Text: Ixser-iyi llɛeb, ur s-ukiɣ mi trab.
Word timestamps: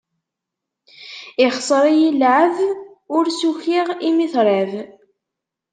Ixser-iyi 1.45 2.09
llɛeb, 2.13 2.55
ur 3.15 3.25
s-ukiɣ 3.37 3.87
mi 4.15 4.27
trab. 4.33 4.71